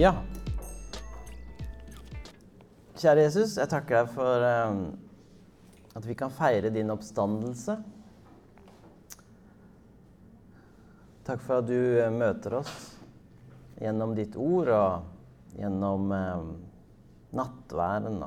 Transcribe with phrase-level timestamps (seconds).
[0.00, 0.14] Ja.
[2.96, 4.78] Kjære Jesus, jeg takker deg for um,
[5.92, 7.74] at vi kan feire din oppstandelse.
[11.28, 12.72] Takk for at du eh, møter oss
[13.76, 16.48] gjennom ditt ord og gjennom eh,
[17.36, 18.24] nattværen.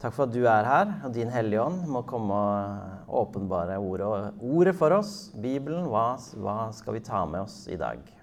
[0.00, 4.32] Takk for at du er her, og din Hellige Ånd må komme og åpenbare ordet,
[4.40, 5.16] ordet for oss.
[5.36, 8.15] Bibelen, hva, hva skal vi ta med oss i dag?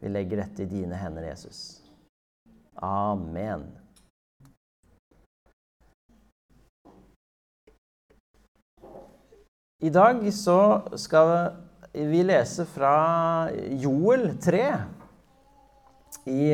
[0.00, 1.80] Vi legger dette i dine hender, Jesus.
[2.74, 3.64] Amen.
[9.82, 11.52] I dag så skal
[11.92, 13.50] vi lese fra
[13.80, 14.62] Joel 3
[16.24, 16.46] i,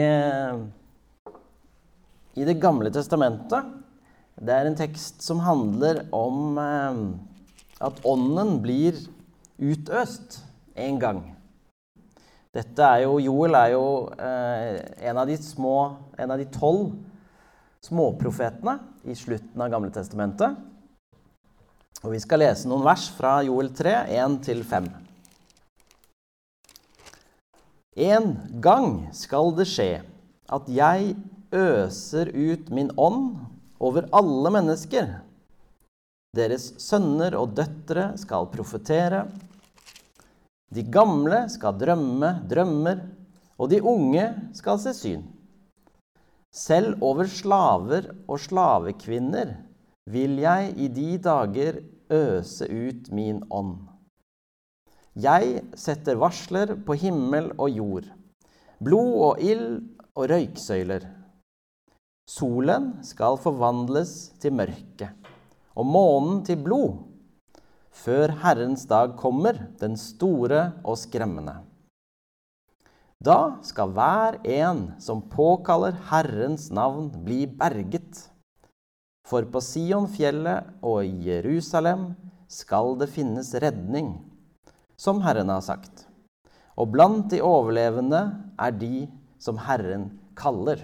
[2.34, 3.70] i Det gamle testamentet.
[4.42, 7.02] Det er en tekst som handler om eh,
[7.82, 8.96] at ånden blir
[9.58, 10.42] utøst
[10.74, 11.22] en gang.
[12.52, 13.84] Dette er jo, Joel er jo
[14.20, 15.76] eh, en av de små,
[16.20, 16.90] en av de tolv
[17.82, 18.76] småprofetene
[19.08, 20.58] i slutten av Gamle testamentet.
[22.02, 24.90] Og vi skal lese noen vers fra Joel 3, 1-5.
[28.02, 28.28] En
[28.64, 29.90] gang skal det skje
[30.52, 31.14] at jeg
[31.52, 33.36] øser ut min ånd
[33.82, 35.08] over alle mennesker.
[36.36, 39.26] Deres sønner og døtre skal profetere.
[40.72, 43.02] De gamle skal drømme drømmer,
[43.60, 44.24] og de unge
[44.56, 45.22] skal se syn.
[46.52, 49.52] Selv over slaver og slavekvinner
[50.12, 51.80] vil jeg i de dager
[52.12, 53.78] øse ut min ånd.
[55.12, 58.08] Jeg setter varsler på himmel og jord,
[58.80, 59.82] blod og ild
[60.16, 61.04] og røyksøyler.
[62.28, 65.10] Solen skal forvandles til mørke,
[65.76, 66.96] og månen til blod,
[67.92, 71.60] før Herrens dag kommer, den store og skremmende.
[73.22, 78.24] Da skal hver en som påkaller Herrens navn, bli berget.
[79.28, 82.10] For på Sion-fjellet og i Jerusalem
[82.50, 84.16] skal det finnes redning,
[84.98, 86.08] som Herren har sagt.
[86.74, 88.24] Og blant de overlevende
[88.58, 89.06] er de
[89.38, 90.82] som Herren kaller.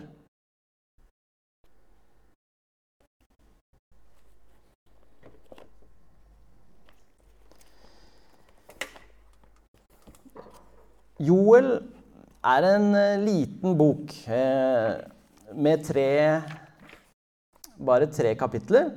[11.19, 11.73] Joel
[12.47, 14.99] er en eh, liten bok eh,
[15.59, 16.11] med tre
[17.79, 18.93] bare tre kapitler.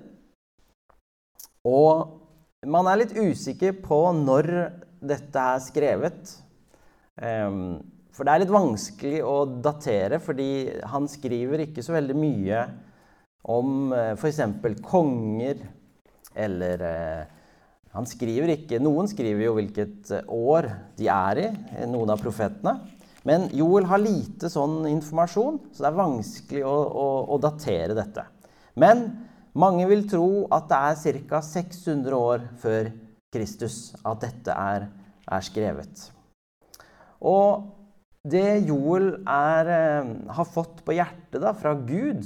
[1.66, 2.18] Og
[2.70, 4.52] man er litt usikker på når
[5.02, 6.36] dette er skrevet.
[7.22, 7.82] Um,
[8.14, 10.50] for det er litt vanskelig å datere, fordi
[10.94, 12.64] han skriver ikke så veldig mye
[13.50, 14.42] om eh, f.eks.
[14.86, 15.62] konger
[16.38, 16.86] eller
[17.91, 20.69] han skriver ikke, Noen skriver jo hvilket eh, år
[21.00, 21.50] de er i,
[21.91, 22.78] noen av profetene.
[23.28, 28.24] Men Joel har lite sånn informasjon, så det er vanskelig å, å, å datere dette.
[28.79, 29.03] Men
[29.53, 31.41] mange vil tro at det er ca.
[31.44, 32.90] 600 år før
[33.31, 34.88] Kristus at dette er,
[35.28, 36.08] er skrevet.
[37.22, 37.68] Og
[38.28, 42.25] det Joel er, eh, har fått på hjertet da, fra Gud,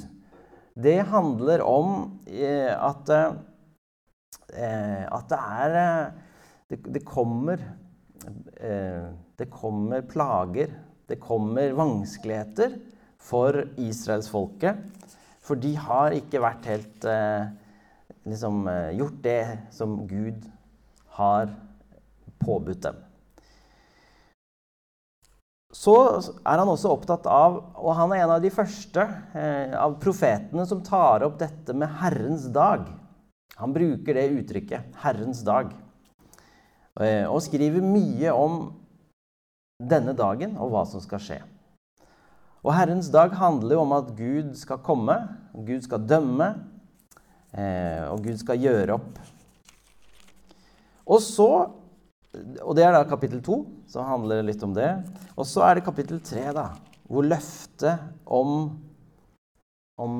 [0.75, 3.35] det handler om eh, at, eh,
[4.55, 5.75] at det er
[6.71, 7.61] det, det, kommer
[9.35, 10.71] Det kommer plager,
[11.05, 12.77] det kommer vanskeligheter
[13.19, 15.05] for israelsfolket
[15.45, 17.47] for de har ikke vært helt eh,
[18.25, 19.41] liksom, eh, gjort det
[19.75, 20.47] som Gud
[21.19, 21.51] har
[22.41, 23.01] påbudt dem.
[25.75, 29.03] Så er han også opptatt av, og han er en av de første
[29.35, 32.87] eh, av profetene som tar opp dette med Herrens dag.
[33.55, 35.71] Han bruker det uttrykket 'Herrens dag'
[36.99, 38.73] eh, og skriver mye om
[39.79, 41.37] denne dagen og hva som skal skje.
[42.65, 45.15] Og Herrens dag handler jo om at Gud skal komme,
[45.53, 46.47] Gud skal dømme,
[47.53, 49.19] eh, og Gud skal gjøre opp.
[51.05, 51.71] Og så
[52.67, 54.89] Og det er da kapittel to, som handler litt om det.
[55.39, 56.65] Og så er det kapittel tre, da,
[57.07, 57.95] hvor løftet
[58.27, 58.75] om,
[59.95, 60.17] om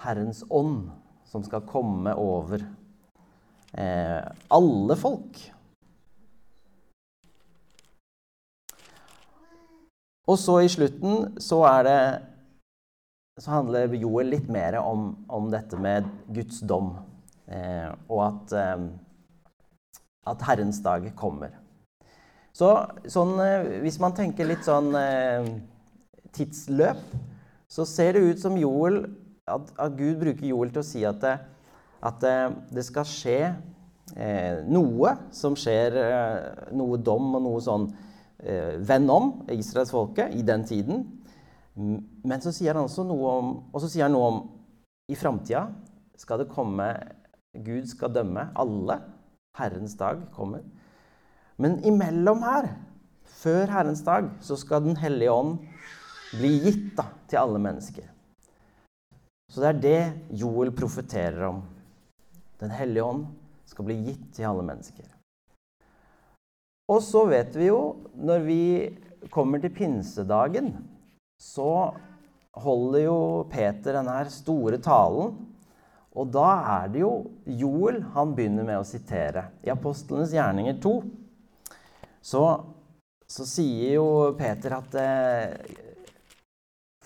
[0.00, 0.88] Herrens ånd
[1.28, 2.64] som skal komme over
[3.72, 5.40] eh, alle folk.
[10.28, 12.00] Og så i slutten så det
[13.38, 16.90] så handler Joel litt mer om, om dette med Guds dom.
[17.46, 18.80] Eh, og at, eh,
[20.26, 21.54] at, Herrens dag kommer.
[22.52, 22.72] Så
[23.06, 25.46] sånn, eh, hvis man tenker litt sånn eh,
[26.34, 27.04] tidsløp,
[27.70, 29.04] så ser det ut som Joel,
[29.48, 31.34] at, at Gud bruker Joel til å si at det,
[32.04, 32.36] at det,
[32.74, 33.38] det skal skje
[34.14, 37.88] eh, noe som skjer, eh, noe dom og noe sånn
[38.42, 41.04] eh, venn om, israelsfolket, i den tiden.
[41.78, 44.40] Men så sier han også noe om, og så sier han noe om
[45.08, 45.68] i framtida
[46.18, 46.90] skal det komme
[47.64, 49.00] Gud skal dømme alle.
[49.58, 50.62] Herrens dag kommer.
[51.58, 52.68] Men imellom her,
[53.40, 55.56] før Herrens dag, så skal Den hellige ånd
[56.38, 58.06] bli gitt da, til alle mennesker.
[59.48, 61.62] Så det er det Joel profeterer om.
[62.60, 63.24] Den hellige ånd
[63.68, 65.06] skal bli gitt til alle mennesker.
[66.88, 67.80] Og så vet vi jo,
[68.16, 68.62] når vi
[69.32, 70.72] kommer til pinsedagen,
[71.40, 71.92] så
[72.58, 73.18] holder jo
[73.52, 75.36] Peter denne store talen.
[76.18, 76.48] Og da
[76.80, 77.12] er det jo
[77.60, 79.48] Joel han begynner med å sitere.
[79.64, 80.94] I Apostlenes gjerninger 2
[82.28, 82.42] så,
[83.28, 85.86] så sier jo Peter at eh,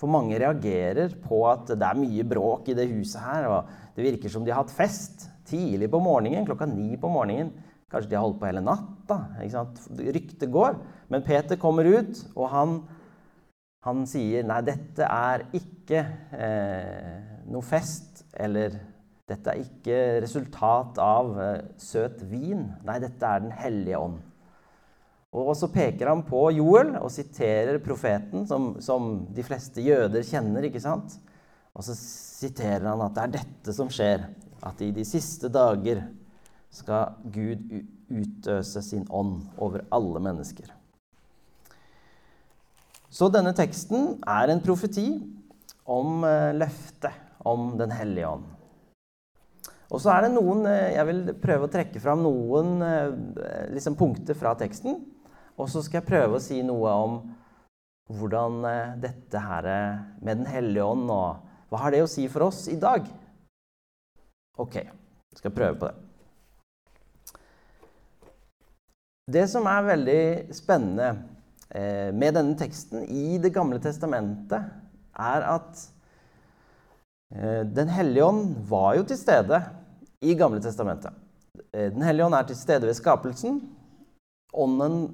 [0.03, 3.45] For mange reagerer på at det er mye bråk i det huset her.
[3.47, 7.53] og Det virker som de har hatt fest tidlig på morgenen, klokka ni på morgenen.
[7.87, 9.21] Kanskje de har holdt på hele natta.
[9.39, 10.75] Ryktet går.
[11.07, 12.75] Men Peter kommer ut, og han,
[13.87, 16.03] han sier nei, dette er ikke
[16.35, 18.75] eh, noe fest eller
[19.29, 22.73] dette er ikke resultat av eh, søt vin.
[22.83, 24.19] Nei, dette er Den hellige ånd.
[25.33, 30.67] Og så peker han på Joel og siterer profeten, som, som, de fleste jøder kjenner.
[30.67, 31.15] ikke sant?
[31.73, 34.27] Og så siterer han at det er dette som skjer.
[34.63, 36.03] At i de siste dager
[36.73, 37.65] skal Gud
[38.13, 40.69] utøse sin ånd over alle mennesker.
[43.13, 45.07] Så denne teksten er en profeti
[45.89, 48.45] om eh, løftet om Den hellige ånd.
[49.91, 53.11] Og så er det noen eh, Jeg vil prøve å trekke fram noen eh,
[53.75, 55.01] liksom, punkter fra teksten.
[55.57, 57.17] Og så skal jeg prøve å si noe om
[58.13, 59.67] hvordan eh, dette her
[60.19, 63.05] med Den hellige ånd og Hva har det å si for oss i dag?
[64.61, 65.99] Ok, jeg skal prøve på det.
[69.33, 70.23] Det som er veldig
[70.53, 71.13] spennende
[72.13, 74.67] med denne teksten i Det gamle testamentet,
[75.17, 75.79] er at
[77.73, 79.57] Den hellige ånd var jo til stede
[80.23, 81.13] i Gamle testamentet.
[81.73, 83.61] Eh, Den hellige ånd er til stede ved skapelsen.
[84.53, 85.07] Ånden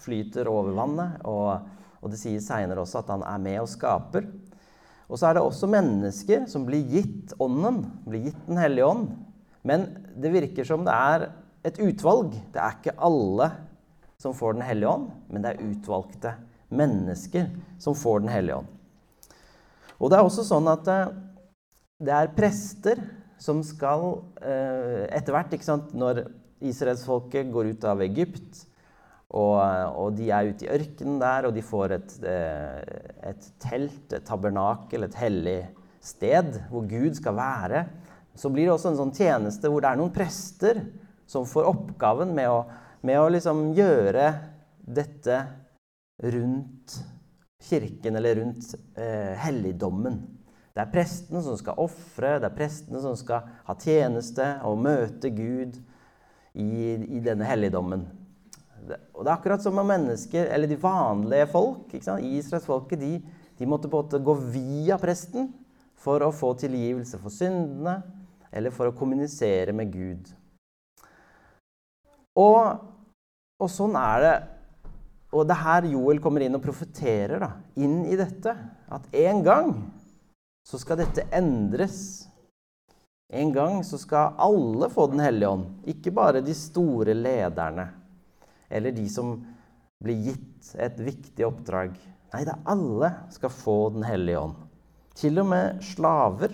[0.00, 1.66] flyter over vannet, og,
[2.02, 4.28] og det sies seinere også at han er med og skaper.
[5.06, 9.10] Og så er det også mennesker som blir gitt ånden, blir gitt Den hellige ånd.
[9.66, 9.86] Men
[10.18, 11.28] det virker som det er
[11.66, 12.34] et utvalg.
[12.54, 13.50] Det er ikke alle
[14.22, 16.34] som får Den hellige ånd, men det er utvalgte
[16.74, 17.50] mennesker
[17.82, 18.72] som får Den hellige ånd.
[19.96, 21.14] Og det er også sånn at eh,
[22.04, 23.00] det er prester
[23.40, 26.26] som skal eh, etter hvert, ikke sant, når
[26.64, 28.64] israelsfolket går ut av Egypt,
[29.34, 33.00] og, og, de er ute i ørkenen der, og de får et, eh,
[33.32, 35.58] et telt, et tabernakel, et hellig
[36.04, 37.86] sted hvor Gud skal være,
[38.36, 40.84] så blir det også en sånn tjeneste hvor det er noen prester
[41.26, 42.60] som får oppgaven med å,
[43.02, 44.28] med å liksom gjøre
[44.86, 45.40] dette
[46.22, 46.94] rundt
[47.66, 50.20] kirken, eller rundt eh, helligdommen.
[50.76, 55.32] Det er prestene som skal ofre, det er prestene som skal ha tjeneste og møte
[55.34, 55.80] Gud
[56.52, 58.04] i, i denne helligdommen.
[58.86, 61.94] Og det er akkurat som om mennesker, eller de vanlige folk.
[61.96, 63.12] Israelsfolket de,
[63.58, 65.50] de måtte på en måte gå via presten
[65.96, 67.98] for å få tilgivelse for syndene
[68.52, 70.28] eller for å kommunisere med Gud.
[72.36, 72.84] Og,
[73.60, 74.36] og sånn er det.
[75.36, 77.50] Og det er her Joel kommer inn og profeterer da,
[77.82, 78.52] inn i dette.
[78.92, 79.74] At en gang
[80.66, 81.98] så skal dette endres.
[83.32, 87.88] En gang så skal alle få Den hellige ånd, ikke bare de store lederne
[88.68, 89.36] eller de som
[90.02, 91.94] blir gitt et viktig oppdrag.
[92.32, 94.56] Nei, det er alle skal få Den hellige ånd.
[95.16, 96.52] Til og med slaver.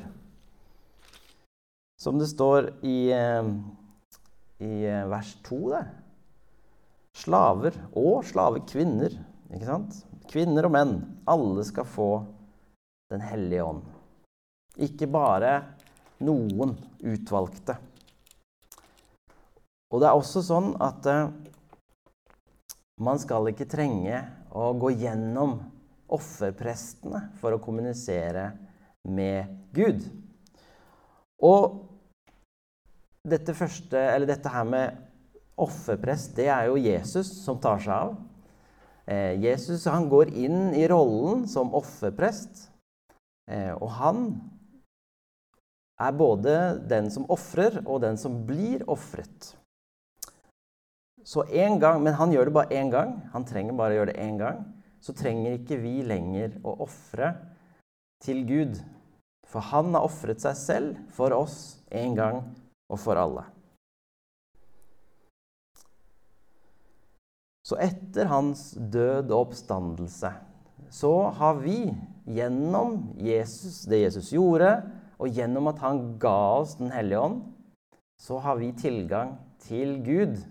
[1.99, 3.51] Som det står i, eh,
[4.63, 5.85] i eh, vers 2 det.
[7.19, 9.17] Slaver og slavekvinner.
[9.53, 9.99] Ikke sant?
[10.31, 10.95] Kvinner og menn.
[11.27, 12.13] Alle skal få
[13.13, 13.83] Den hellige ånd.
[14.81, 15.51] Ikke bare
[16.25, 16.71] noen
[17.05, 17.75] utvalgte.
[19.93, 21.29] Og det er også sånn at uh,
[23.01, 24.19] man skal ikke trenge
[24.53, 25.57] å gå gjennom
[26.13, 28.51] offerprestene for å kommunisere
[29.09, 30.05] med Gud.
[31.43, 31.81] Og
[33.27, 35.01] dette, første, dette her med
[35.63, 38.15] offerprest, det er jo Jesus som tar seg av.
[39.07, 42.69] Eh, Jesus han går inn i rollen som offerprest,
[43.51, 44.27] eh, og han
[46.03, 46.55] er både
[46.91, 49.53] den som ofrer, og den som blir ofret.
[51.25, 53.21] Så en gang, Men han gjør det bare én gang.
[53.33, 54.65] Han trenger bare å gjøre det én gang.
[55.01, 57.35] Så trenger ikke vi lenger å ofre
[58.23, 58.79] til Gud.
[59.47, 62.43] For han har ofret seg selv for oss en gang
[62.89, 63.45] og for alle.
[67.67, 70.33] Så etter hans død og oppstandelse
[70.93, 71.95] så har vi
[72.29, 74.83] gjennom Jesus, det Jesus gjorde,
[75.17, 77.39] og gjennom at han ga oss Den hellige ånd,
[78.21, 80.43] så har vi tilgang til Gud.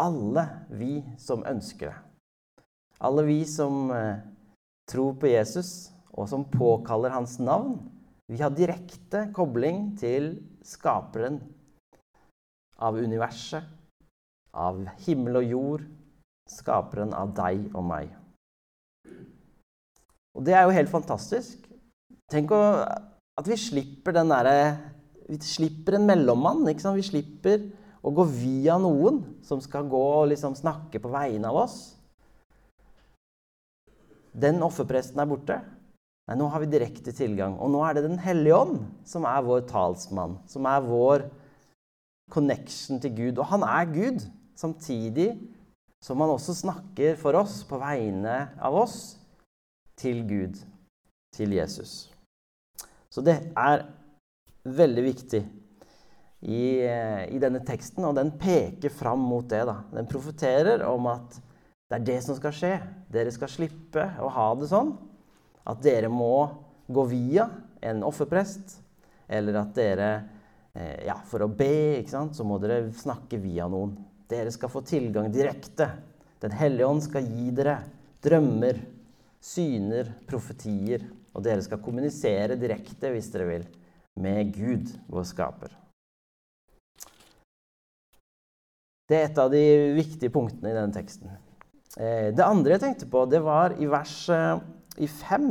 [0.00, 1.98] Alle vi som ønsker det.
[3.02, 4.22] Alle vi som eh,
[4.88, 7.78] tror på Jesus, og som påkaller hans navn.
[8.30, 11.40] Vi har direkte kobling til skaperen
[12.82, 13.64] av universet,
[14.52, 15.84] av himmel og jord,
[16.50, 18.12] skaperen av deg og meg.
[20.32, 21.66] Og det er jo helt fantastisk.
[22.32, 22.62] Tenk å,
[23.40, 24.56] at vi slipper den derre
[25.28, 26.64] Vi slipper en mellommann.
[26.68, 26.98] ikke sant?
[26.98, 27.62] Vi slipper
[28.02, 31.76] å gå via noen som skal gå og liksom snakke på vegne av oss.
[34.32, 35.60] Den offerpresten er borte.
[36.26, 37.58] Nei, nå har vi direkte tilgang.
[37.62, 41.26] Og nå er det Den hellige ånd som er vår talsmann, som er vår
[42.32, 43.38] connection til Gud.
[43.38, 44.26] Og han er Gud,
[44.58, 45.34] samtidig
[46.02, 48.96] som han også snakker for oss på vegne av oss
[50.00, 50.58] til Gud,
[51.36, 52.10] til Jesus.
[53.12, 53.84] Så det er
[54.64, 55.42] veldig viktig
[56.42, 56.82] i,
[57.30, 59.62] i, denne teksten, og den peker fram mot det.
[59.68, 59.78] da.
[59.94, 61.38] Den profeterer om at
[61.92, 62.72] det er det som skal skje.
[63.12, 64.94] Dere skal slippe å ha det sånn.
[65.68, 66.48] At dere må
[66.90, 67.46] gå via
[67.82, 68.78] en offerprest,
[69.30, 70.08] eller at dere
[70.74, 73.94] eh, Ja, for å be, ikke sant, så må dere snakke via noen.
[74.30, 75.90] Dere skal få tilgang direkte.
[76.42, 77.76] Den hellige ånd skal gi dere
[78.24, 78.80] drømmer,
[79.42, 81.06] syner, profetier.
[81.32, 83.68] Og dere skal kommunisere direkte, hvis dere vil,
[84.20, 85.81] med Gud, vår skaper.
[89.12, 91.28] Det er et av de viktige punktene i denne teksten.
[92.00, 94.62] Eh, det andre jeg tenkte på, det var i vers eh,
[95.04, 95.50] i fem.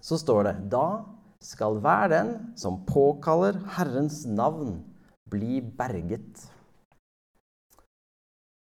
[0.00, 1.04] Så står det Da
[1.44, 4.78] skal hver den som påkaller Herrens navn,
[5.28, 6.46] bli berget.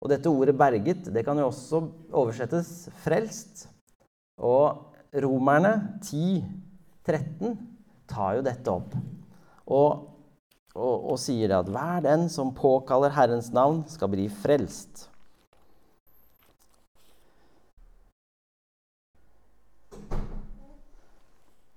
[0.01, 1.83] Og dette ordet 'berget' det kan jo også
[2.13, 3.69] oversettes 'frelst'.
[4.41, 6.45] Og romerne 10,
[7.05, 7.59] 13
[8.09, 8.97] tar jo dette opp
[9.67, 10.11] og,
[10.75, 15.09] og, og sier at hver den som påkaller Herrens navn, skal bli frelst.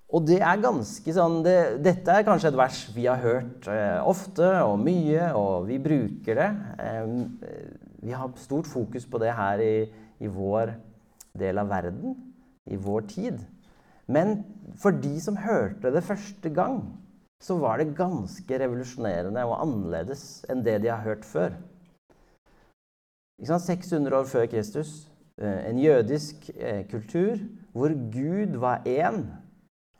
[0.07, 3.99] Og det er ganske sånn det, Dette er kanskje et vers vi har hørt eh,
[4.07, 6.47] ofte og mye, og vi bruker det.
[6.81, 7.65] Eh,
[8.07, 9.75] vi har stort fokus på det her i,
[10.23, 10.71] i vår
[11.37, 12.15] del av verden,
[12.65, 13.43] i vår tid.
[14.07, 14.39] Men
[14.79, 16.79] for de som hørte det første gang,
[17.43, 21.57] så var det ganske revolusjonerende og annerledes enn det de har hørt før.
[23.37, 27.37] 600 år før Kristus, eh, en jødisk eh, kultur
[27.73, 29.27] hvor Gud var én,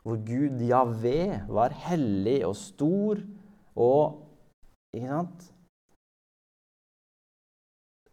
[0.02, 3.22] hvor Gud Javé var hellig og stor
[3.76, 4.24] og
[4.92, 5.46] ikke sant?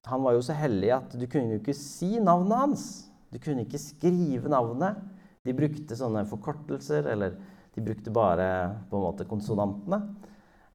[0.05, 2.85] Han var jo så hellig at du kunne jo ikke si navnet hans.
[3.33, 4.99] Du kunne ikke skrive navnet.
[5.45, 7.39] De brukte sånne forkortelser, eller
[7.75, 8.47] de brukte bare
[8.89, 10.01] på en måte konsonantene.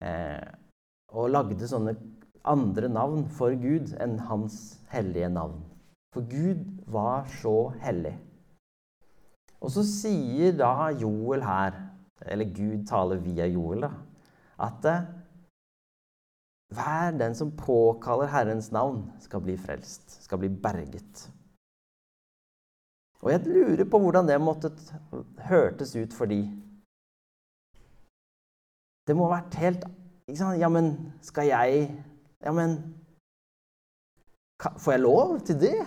[0.00, 0.48] Eh,
[1.16, 1.96] og lagde sånne
[2.48, 5.62] andre navn for Gud enn hans hellige navn.
[6.14, 8.16] For Gud var så hellig.
[9.60, 11.76] Og så sier da Joel her,
[12.26, 13.90] eller Gud taler via Joel, da,
[14.60, 15.10] at eh,
[16.74, 21.28] hver den som påkaller Herrens navn, skal bli frelst, skal bli berget.
[23.20, 24.70] Og jeg lurer på hvordan det måtte
[25.50, 26.40] hørtes ut for de.
[29.10, 29.86] Det må ha vært helt
[30.30, 30.60] ikke sant?
[30.62, 30.94] Ja, men
[31.26, 31.88] skal jeg
[32.44, 32.78] Ja, men
[34.60, 35.78] Får jeg lov til det?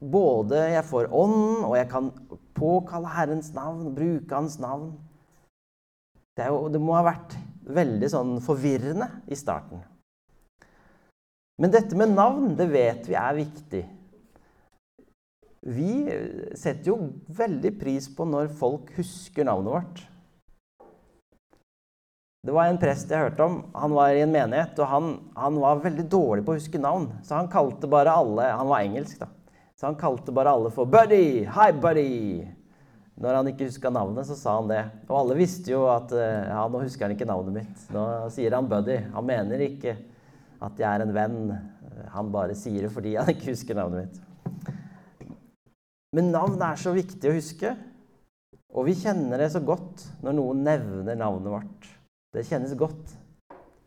[0.00, 2.08] Både jeg får ånd, og jeg kan
[2.56, 4.94] påkalle Herrens navn, bruke Hans navn.
[6.36, 7.36] Det, jo, det må ha vært
[7.68, 9.84] veldig sånn forvirrende i starten.
[11.60, 13.84] Men dette med navn, det vet vi er viktig.
[15.76, 15.92] Vi
[16.56, 16.98] setter jo
[17.36, 20.06] veldig pris på når folk husker navnet vårt.
[22.46, 23.56] Det var en prest jeg hørte om.
[23.74, 27.08] Han var i en menighet, og han, han, var veldig dårlig på å huske navn.
[27.26, 29.26] Så han kalte bare alle Han var engelsk, da.
[29.74, 31.42] Så han kalte bare alle for 'Buddy!
[31.56, 32.46] Hi, buddy!'
[33.18, 34.84] Når han ikke huska navnet, så sa han det.
[35.08, 37.82] Og alle visste jo at eh, ja, nå husker han ikke navnet mitt.
[37.96, 39.00] Nå sier han Buddy.
[39.16, 39.96] Han mener ikke
[40.62, 41.40] at jeg er en venn.
[42.12, 44.70] Han bare sier det fordi han ikke husker navnet mitt.
[46.14, 47.74] Men navn er så viktig å huske.
[48.76, 51.95] Og vi kjenner det så godt når noen nevner navnet vårt.
[52.36, 53.14] Det kjennes godt.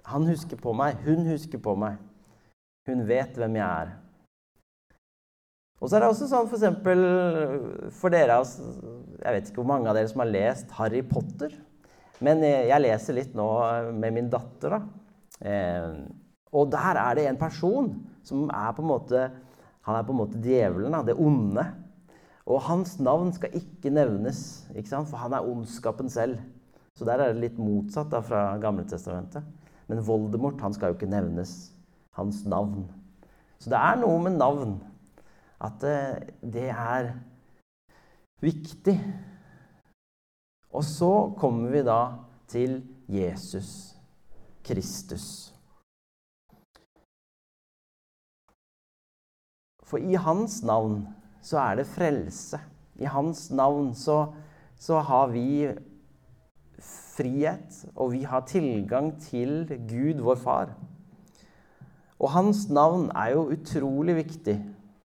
[0.09, 0.97] Han husker på meg.
[1.05, 1.99] Hun husker på meg.
[2.89, 3.91] Hun vet hvem jeg er.
[5.77, 7.03] Og så er det også sånn for eksempel
[7.95, 11.53] for dere Jeg vet ikke hvor mange av dere som har lest Harry Potter.
[12.25, 13.47] Men jeg leser litt nå
[13.93, 14.73] med min datter.
[14.73, 14.81] da.
[15.45, 15.93] Eh,
[16.49, 17.93] og der er det en person
[18.25, 19.27] som er på en måte
[19.85, 21.63] Han er på en måte djevelen, det onde.
[22.49, 25.07] Og hans navn skal ikke nevnes, ikke sant?
[25.09, 26.41] for han er ondskapen selv.
[26.99, 29.45] Så der er det litt motsatt da, fra Gamletestamentet.
[29.87, 31.71] Men Voldemort han skal jo ikke nevnes.
[32.19, 32.89] Hans navn.
[33.55, 34.73] Så det er noe med navn.
[35.63, 37.13] At eh, det er
[38.43, 38.97] viktig.
[40.75, 42.01] Og så kommer vi da
[42.51, 43.95] til Jesus
[44.67, 45.53] Kristus.
[49.87, 51.05] For i hans navn
[51.39, 52.59] så er det frelse.
[52.99, 54.25] I hans navn så,
[54.75, 55.71] så har vi
[57.19, 60.75] frihet, og vi har tilgang til Gud, vår far.
[62.19, 64.57] Og hans navn er jo utrolig viktig,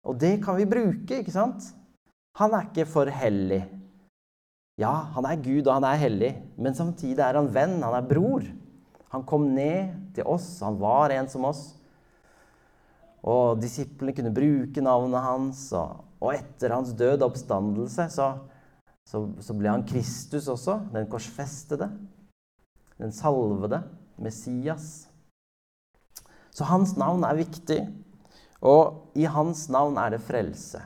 [0.09, 1.71] og det kan vi bruke, ikke sant?
[2.41, 3.65] Han er ikke for hellig.
[4.79, 8.07] Ja, han er Gud, og han er hellig, men samtidig er han venn, han er
[8.07, 8.45] bror.
[9.12, 11.65] Han kom ned til oss, han var en som oss.
[13.27, 15.65] Og disiplene kunne bruke navnet hans.
[15.75, 18.29] Og, etter hans død og oppstandelse så,
[19.09, 21.88] så, så, ble han Kristus også, den korsfestede.
[22.99, 23.81] Den salvede
[24.21, 25.07] Messias.
[26.53, 27.79] Så hans navn er viktig,
[28.61, 30.83] og i hans navn er det frelse.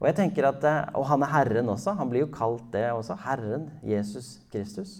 [0.00, 1.94] Og jeg tenker at, eh, og han er Herren også.
[1.94, 3.14] Han blir jo kalt det også.
[3.22, 4.96] Herren Jesus Kristus.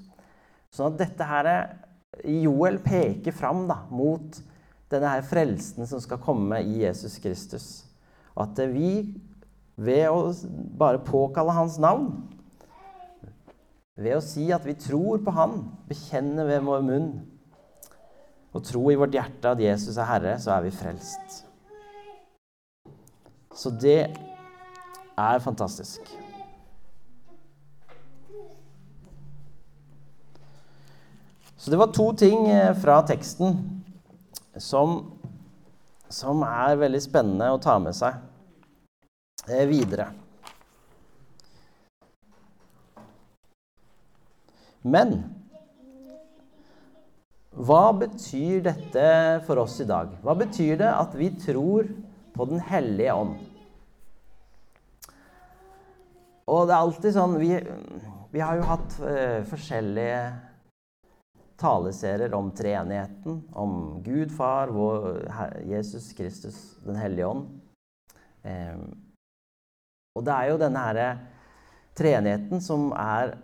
[0.71, 1.49] Sånn at dette her
[2.23, 4.38] Joel peker fram da, mot
[4.92, 7.66] denne her frelsen som skal komme i Jesus Kristus.
[8.38, 9.16] At vi,
[9.75, 10.31] ved å
[10.78, 12.12] bare påkalle hans navn,
[13.96, 15.58] ved å si at vi tror på han,
[15.88, 17.11] bekjenne ved vår munn
[18.52, 21.42] og tro i vårt hjerte at Jesus er Herre, så er vi frelst.
[23.56, 24.12] Så det
[25.16, 26.00] er fantastisk.
[31.56, 33.61] Så det var to ting eh, fra teksten
[34.58, 34.96] som,
[36.11, 38.18] som er veldig spennende å ta med seg
[39.46, 40.08] eh, videre.
[44.83, 45.14] Men
[47.53, 49.07] hva betyr dette
[49.47, 50.14] for oss i dag?
[50.25, 51.90] Hva betyr det at vi tror
[52.33, 53.35] på Den hellige ånd?
[56.49, 57.51] Og det er alltid sånn Vi,
[58.33, 60.23] vi har jo hatt uh, forskjellige
[61.62, 65.29] taleserier om treenigheten, om Gud far, vår,
[65.68, 67.45] Jesus Kristus, Den hellige ånd.
[68.42, 68.88] Um,
[70.16, 71.07] og det er jo denne herre
[71.95, 73.37] treenigheten som er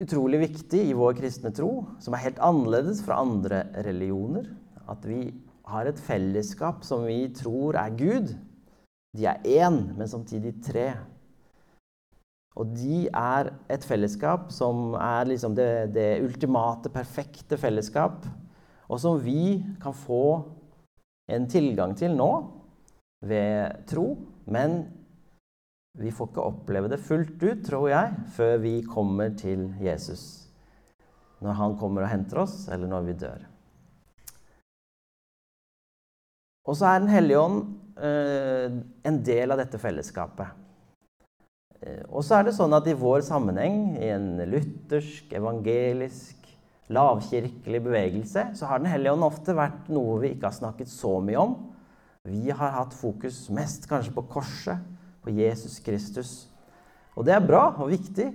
[0.00, 4.48] utrolig viktig i vår kristne tro, som er helt annerledes fra andre religioner.
[4.90, 5.28] At vi
[5.70, 8.34] har et fellesskap som vi tror er Gud.
[9.16, 10.92] De er én, men samtidig tre.
[12.58, 18.26] Og de er et fellesskap som er liksom det, det, ultimate, perfekte fellesskap,
[18.90, 20.24] og som vi kan få
[21.30, 22.30] en tilgang til nå
[23.22, 24.16] ved tro.
[24.50, 24.82] Men
[25.98, 30.46] vi får ikke oppleve det fullt ut, tror jeg, før vi kommer til Jesus.
[31.42, 33.46] Når han kommer og henter oss, eller når vi dør.
[36.68, 37.62] Og så er Den hellige ånd
[37.98, 38.74] eh,
[39.08, 40.52] en del av dette fellesskapet.
[41.80, 46.36] Eh, og så er det sånn at i vår sammenheng, i en luthersk, evangelisk,
[46.90, 51.18] lavkirkelig bevegelse, så har Den hellige ånd ofte vært noe vi ikke har snakket så
[51.24, 51.58] mye om.
[52.28, 54.78] Vi har hatt fokus mest kanskje på korset,
[55.24, 56.32] på Jesus Kristus.
[57.16, 58.30] Og det er bra og viktig,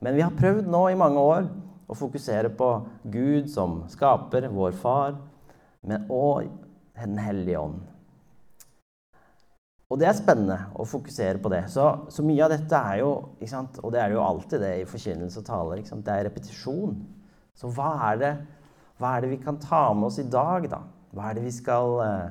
[0.00, 1.48] men vi har prøvd nå i mange år
[1.90, 2.70] å fokusere på
[3.12, 5.18] Gud som skaper, vår far,
[5.82, 6.50] men òg
[7.00, 7.78] Den hellige ånd.
[9.90, 11.62] Og det er spennende å fokusere på det.
[11.72, 15.40] Så, så mye av dette er jo Og det er jo alltid det i forkynnelse
[15.40, 15.80] og taler.
[15.80, 16.98] Det er repetisjon.
[17.56, 18.32] Så hva er, det,
[19.00, 20.82] hva er det vi kan ta med oss i dag, da?
[21.16, 22.28] Hva er det vi skal eh,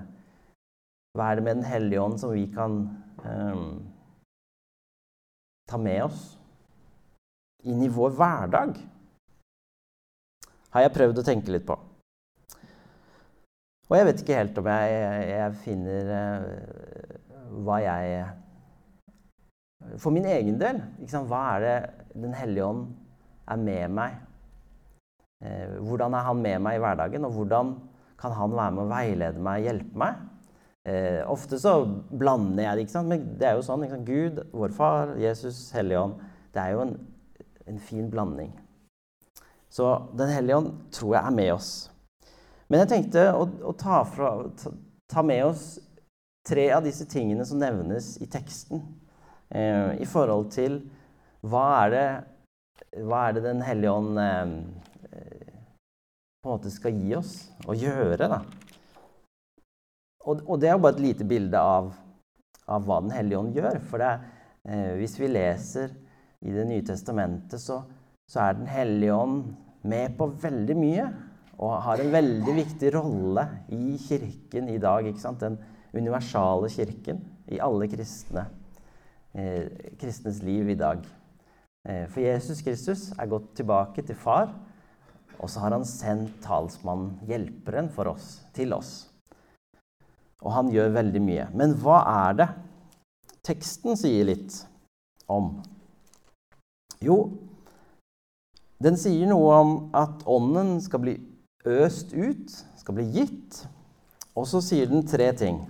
[1.17, 2.77] Hva er det med Den hellige ånd som vi kan
[3.25, 3.88] um,
[5.69, 6.23] ta med oss
[7.67, 8.77] inn i vår hverdag?
[10.73, 11.77] Har jeg prøvd å tenke litt på.
[13.89, 14.97] Og jeg vet ikke helt om jeg,
[15.31, 18.27] jeg, finner uh, hva jeg
[19.97, 20.83] For min egen del,
[21.25, 21.77] hva er det
[22.13, 22.83] Den hellige ånd
[23.49, 24.19] er med meg?
[25.39, 27.71] Eh, hvordan er han med meg i hverdagen, og hvordan
[28.19, 30.19] kan han være med å veilede meg, hjelpe meg?
[30.87, 31.73] Eh, ofte så
[32.09, 33.11] blander jeg det, ikke sant?
[33.11, 33.85] men det er jo sånn.
[34.07, 36.21] Gud, vår far, Jesus, Helligånd.
[36.53, 36.95] Det er jo en,
[37.67, 38.53] en fin blanding.
[39.69, 41.73] Så Den hellige ånd tror jeg er med oss.
[42.69, 44.71] Men jeg tenkte å, å ta, fra, ta,
[45.09, 45.67] ta, med oss
[46.47, 48.81] tre av disse tingene som nevnes i teksten,
[49.49, 50.79] eh, i forhold til
[51.45, 52.07] hva er det,
[53.05, 54.53] hva er det Den hellige ånd eh,
[56.39, 57.33] på en måte skal gi oss
[57.67, 58.29] å gjøre.
[58.31, 58.41] da.
[60.29, 61.89] Og, og, det er jo bare et lite bilde av,
[62.69, 63.79] av hva Den hellige ånd gjør.
[63.89, 64.11] For det,
[64.69, 65.95] eh, hvis vi leser
[66.39, 67.81] i Det nye testamentet, så,
[68.29, 69.41] så er Den hellige ånd
[69.89, 71.09] med på veldig mye.
[71.59, 73.43] Og har en veldig viktig rolle
[73.75, 75.09] i kirken i dag.
[75.41, 75.57] Den
[75.91, 78.45] universale kirken i alle kristne,
[79.33, 79.65] eh,
[79.99, 81.03] kristnes liv i dag.
[81.89, 84.53] Eh, for Jesus Kristus er gått tilbake til far,
[85.39, 89.08] og så har han sendt talsmannen, hjelperen, for oss, til oss.
[90.43, 91.47] Og han gjør veldig mye.
[91.57, 92.47] Men hva er det
[93.45, 94.61] teksten sier litt
[95.27, 95.57] om?
[97.03, 97.17] Jo,
[98.79, 101.15] den sier noe om at ånden skal bli
[101.67, 103.63] øst ut, skal bli gitt.
[104.39, 105.65] Og så sier den tre ting.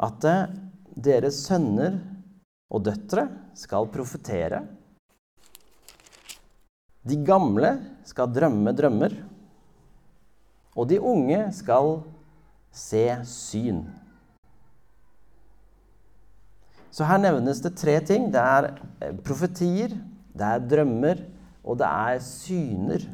[0.00, 0.52] At eh,
[0.96, 1.98] deres sønner
[2.72, 3.26] og døtre
[3.58, 4.62] skal profetere.
[7.04, 7.74] De gamle
[8.06, 9.14] skal drømme drømmer,
[10.78, 11.98] og de unge skal
[12.72, 13.84] se syn.
[16.92, 18.28] Så her nevnes det tre ting.
[18.32, 18.68] Det er
[19.00, 19.94] eh, profetier,
[20.32, 21.22] det er drømmer,
[21.64, 23.06] og det er syner.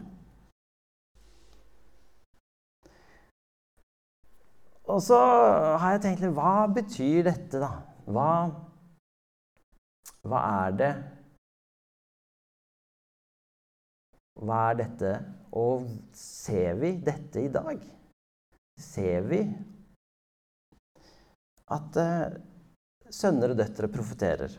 [4.89, 5.19] Og så
[5.79, 7.69] har jeg tenkt litt Hva betyr dette, da?
[8.09, 8.31] Hva,
[10.25, 10.93] hva er det
[14.39, 15.13] Hva er dette?
[15.59, 15.85] Og
[16.17, 17.98] ser vi dette i dag?
[18.79, 19.43] Ser vi
[21.75, 22.37] at eh,
[23.11, 24.53] sønner og døtre profeterer?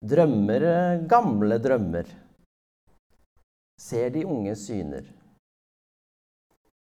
[0.00, 2.12] Drømmer eh, gamle drømmer?
[3.80, 5.08] Ser de unge syner?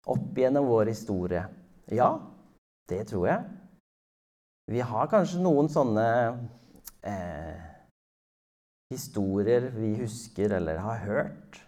[0.09, 1.41] Opp gjennom vår historie?
[1.91, 2.11] Ja,
[2.89, 3.43] det tror jeg.
[4.69, 6.05] Vi har kanskje noen sånne
[7.09, 7.57] eh,
[8.93, 11.59] historier vi husker eller har hørt.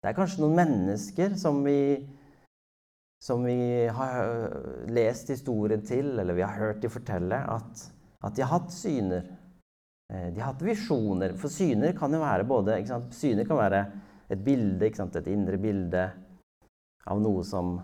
[0.00, 2.04] Det er kanskje noen mennesker som vi,
[3.20, 7.84] som vi har øh, lest historien til, eller vi har hørt de fortelle, at,
[8.24, 9.26] at de har hatt syner.
[10.12, 11.36] Eh, de har hatt visjoner.
[11.38, 12.80] For syner kan jo være både
[13.12, 13.84] Syner kan være
[14.30, 16.06] et bilde, et indre bilde
[17.10, 17.74] av noe som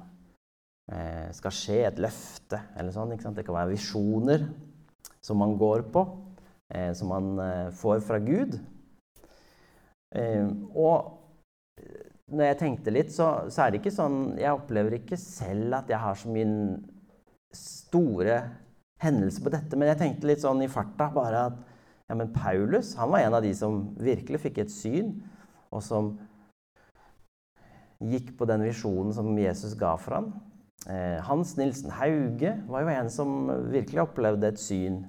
[0.92, 3.12] eh, skal skje, et løfte eller sånn.
[3.12, 4.46] Det kan være visjoner
[5.20, 6.07] som man går på,
[6.72, 8.57] eh, som man eh, får fra Gud.
[10.16, 11.16] Eh, og
[12.33, 15.91] når jeg tenkte litt, så, så, er det ikke sånn Jeg opplever ikke selv at
[15.93, 16.79] jeg har så mye
[17.55, 18.39] store
[19.03, 21.59] hendelser på dette, men jeg tenkte litt sånn i farta bare at
[22.07, 25.15] ja, men Paulus han var en av de som virkelig fikk et syn,
[25.75, 26.15] og som
[28.03, 30.31] gikk på den visjonen som Jesus ga for ham.
[30.87, 33.37] Eh, Hans Nilsen Hauge var jo en som
[33.73, 35.01] virkelig opplevde et syn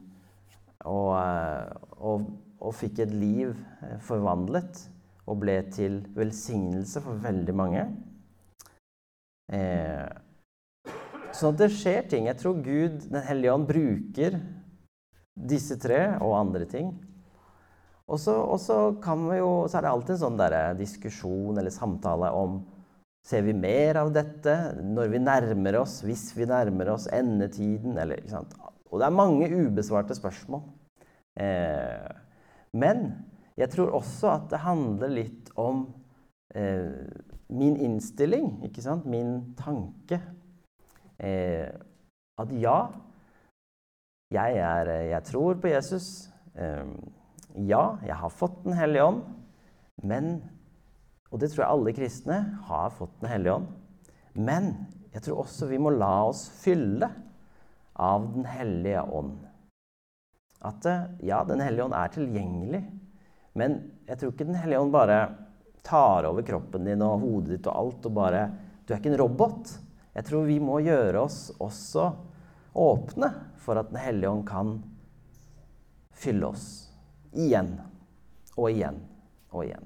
[0.88, 3.52] og, eh, og, og fikk et liv
[3.84, 4.88] eh, forvandlet
[5.28, 7.84] og ble til velsignelse for veldig mange.
[9.54, 10.08] Eh,
[11.36, 12.30] sånn at det skjer ting.
[12.30, 14.40] Jeg tror Gud, Den hellige ånd, bruker
[15.38, 16.96] disse tre og andre ting.
[18.08, 22.32] Og så, kan vi jo, så er det alltid en sånn der diskusjon eller samtale
[22.32, 22.62] om
[23.28, 27.98] Ser vi mer av dette når vi nærmer oss, hvis vi nærmer oss endetiden?
[28.00, 28.22] Eller,
[28.88, 30.62] Og det er mange ubesvarte spørsmål.
[31.36, 32.08] Eh,
[32.72, 33.10] men
[33.58, 35.88] jeg tror også at det handler litt om
[36.56, 37.08] eh,
[37.50, 39.08] min innstilling, ikke sant?
[39.10, 40.20] Min tanke.
[41.18, 41.70] Eh,
[42.38, 42.78] at ja,
[44.34, 46.28] jeg, er, jeg, tror på Jesus.
[46.54, 46.86] Eh,
[47.66, 49.24] ja, jeg har fått Den hellige ånd.
[50.04, 50.44] Men
[51.32, 52.38] Og det tror jeg alle kristne
[52.70, 53.72] har fått Den hellige ånd.
[54.36, 54.74] Men
[55.14, 57.10] jeg tror også vi må la oss fylle
[57.96, 59.40] av Den hellige ånd.
[60.62, 62.84] At eh, ja, Den hellige ånd er tilgjengelig.
[63.58, 65.20] Men jeg tror ikke Den hellige ånd bare
[65.88, 68.46] tar over kroppen din og hodet ditt og alt og bare
[68.86, 69.74] Du er ikke en robot.
[70.18, 72.08] Jeg tror vi må gjøre oss også
[72.78, 74.78] åpne for at Den hellige ånd kan
[76.18, 76.66] fylle oss
[77.38, 77.76] igjen
[78.56, 78.98] og igjen
[79.52, 79.86] og igjen.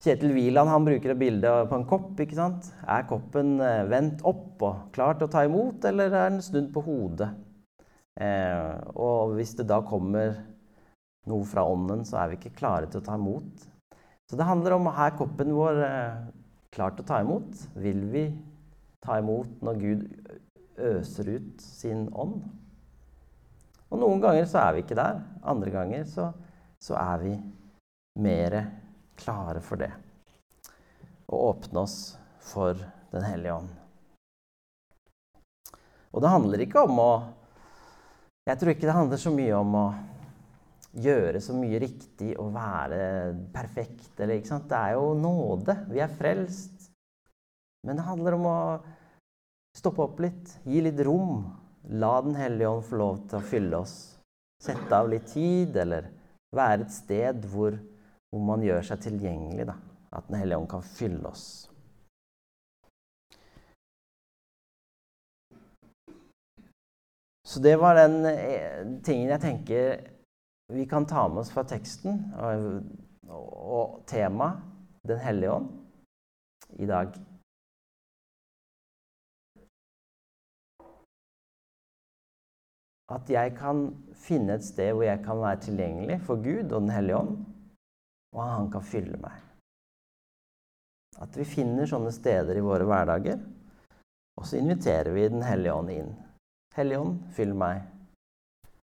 [0.00, 2.14] Kjetil Wieland han bruker et bilde på en kopp.
[2.24, 2.70] ikke sant?
[2.88, 6.70] Er koppen eh, vendt opp og klar til å ta imot, eller er den snudd
[6.72, 7.28] på hodet?
[8.16, 10.38] Eh, og hvis det da kommer
[11.28, 13.66] noe fra ånden, så er vi ikke klare til å ta imot.
[14.30, 16.20] Så det handler om å ha koppen vår eh,
[16.72, 17.64] klar til å ta imot.
[17.82, 18.24] Vil vi
[19.02, 20.04] ta imot når Gud
[20.80, 22.44] øser ut sin ånd?
[23.90, 25.18] Og noen ganger så er vi ikke der.
[25.42, 26.28] Andre ganger så,
[26.78, 27.34] så er vi
[28.22, 28.60] mer
[29.18, 29.90] klare for det.
[31.30, 31.98] Og åpne oss
[32.52, 32.78] for
[33.10, 33.70] Den hellige ånd.
[36.14, 37.10] Og det handler ikke om å
[38.46, 39.84] Jeg tror ikke det handler så mye om å
[40.96, 43.00] gjøre så mye riktig og være
[43.54, 44.12] perfekt.
[44.18, 45.76] Eller, det er jo nåde.
[45.90, 46.90] Vi er frelst.
[47.86, 48.58] Men det handler om å
[49.76, 51.46] stoppe opp litt, gi litt rom.
[51.96, 53.96] La Den hellige ånd få lov til å fylle oss.
[54.60, 56.10] Sette av litt tid, eller
[56.52, 57.78] være et sted hvor,
[58.28, 59.70] hvor man gjør seg tilgjengelig.
[59.70, 59.78] Da.
[60.12, 61.48] At Den hellige ånd kan fylle oss.
[67.50, 70.02] Så det var den eh, tingen jeg tenker
[70.70, 72.82] vi kan ta med oss fra teksten og,
[73.28, 74.66] og temaet
[75.08, 75.68] Den hellige ånd
[76.76, 77.14] i dag.
[83.10, 83.80] At jeg kan
[84.14, 87.32] finne et sted hvor jeg kan være tilgjengelig for Gud og Den hellige ånd,
[88.36, 89.40] og han kan fylle meg.
[91.20, 93.40] At vi finner sånne steder i våre hverdager,
[94.38, 96.14] og så inviterer vi Den hellige ånd inn.
[96.76, 97.82] Hellige ånd, fyll meg.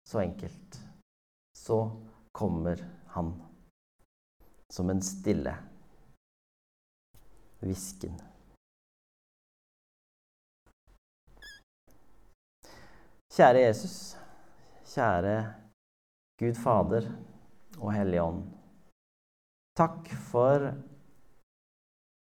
[0.09, 0.88] Så enkelt.
[1.69, 1.91] Så
[2.33, 3.43] kommer han
[4.73, 5.53] som en stille
[7.61, 8.15] hvisken.
[13.37, 13.97] Kjære Jesus,
[14.95, 15.35] kjære
[16.41, 17.11] Gud Fader
[17.77, 18.41] og Hellige Ånd.
[19.77, 20.71] Takk for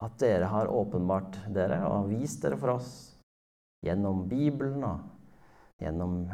[0.07, 2.95] at dere har åpenbart dere og vist dere for oss
[3.83, 5.03] gjennom Bibelen og
[5.83, 6.31] gjennom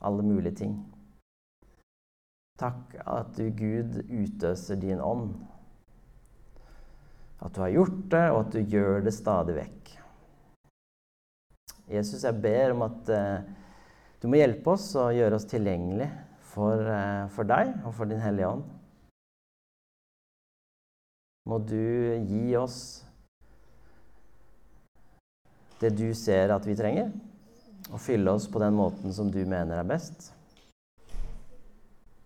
[0.00, 0.74] alle mulige ting.
[2.62, 5.32] Takk at du, Gud, utøser din ånd.
[7.42, 9.88] At du har gjort det, og at du gjør det stadig vekk.
[11.90, 13.48] Jesus, jeg ber om at eh,
[14.22, 16.06] du må hjelpe oss og gjøre oss tilgjengelig
[16.52, 18.62] for, eh, for deg og for Din Hellige Ånd.
[21.50, 22.78] Må du gi oss
[25.82, 27.10] det du ser at vi trenger,
[27.90, 30.30] og fylle oss på den måten som du mener er best.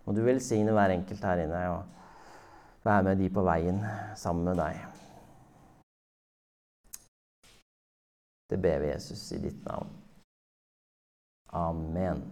[0.07, 3.83] Må du velsigne hver enkelt her inne og være med de på veien
[4.14, 4.79] sammen med deg.
[8.47, 9.90] Det ber vi Jesus i ditt navn.
[11.51, 12.23] Amen.